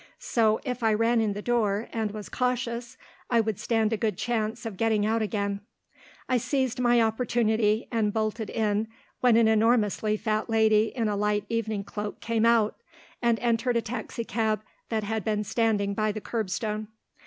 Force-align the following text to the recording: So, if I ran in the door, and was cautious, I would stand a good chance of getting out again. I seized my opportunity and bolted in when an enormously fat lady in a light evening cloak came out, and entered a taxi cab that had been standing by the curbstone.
So, 0.17 0.59
if 0.65 0.81
I 0.81 0.95
ran 0.95 1.21
in 1.21 1.33
the 1.33 1.43
door, 1.43 1.87
and 1.93 2.09
was 2.09 2.27
cautious, 2.27 2.97
I 3.29 3.39
would 3.39 3.59
stand 3.59 3.93
a 3.93 3.97
good 3.97 4.17
chance 4.17 4.65
of 4.65 4.75
getting 4.75 5.05
out 5.05 5.21
again. 5.21 5.61
I 6.27 6.37
seized 6.39 6.79
my 6.79 6.99
opportunity 6.99 7.87
and 7.91 8.11
bolted 8.11 8.49
in 8.49 8.87
when 9.19 9.37
an 9.37 9.47
enormously 9.47 10.17
fat 10.17 10.49
lady 10.49 10.85
in 10.85 11.07
a 11.07 11.15
light 11.15 11.45
evening 11.49 11.83
cloak 11.83 12.19
came 12.19 12.47
out, 12.47 12.77
and 13.21 13.37
entered 13.41 13.77
a 13.77 13.81
taxi 13.83 14.23
cab 14.23 14.63
that 14.89 15.03
had 15.03 15.23
been 15.23 15.43
standing 15.43 15.93
by 15.93 16.11
the 16.11 16.19
curbstone. 16.21 16.87